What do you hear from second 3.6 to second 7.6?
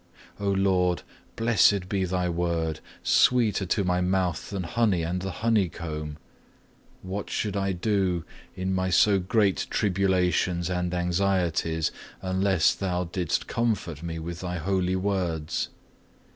to my mouth than honey and the honeycomb. What should